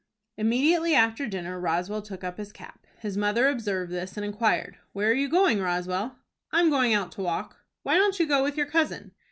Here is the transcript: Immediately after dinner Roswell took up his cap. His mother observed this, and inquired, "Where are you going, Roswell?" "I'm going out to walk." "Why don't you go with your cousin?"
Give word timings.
Immediately 0.35 0.95
after 0.95 1.27
dinner 1.27 1.59
Roswell 1.59 2.01
took 2.01 2.23
up 2.23 2.37
his 2.39 2.51
cap. 2.51 2.87
His 3.01 3.17
mother 3.17 3.47
observed 3.47 3.91
this, 3.91 4.17
and 4.17 4.25
inquired, 4.25 4.79
"Where 4.93 5.11
are 5.11 5.13
you 5.13 5.29
going, 5.29 5.59
Roswell?" 5.61 6.15
"I'm 6.51 6.71
going 6.71 6.91
out 6.95 7.11
to 7.11 7.21
walk." 7.21 7.57
"Why 7.83 7.93
don't 7.97 8.19
you 8.19 8.25
go 8.25 8.41
with 8.41 8.57
your 8.57 8.65
cousin?" 8.65 9.11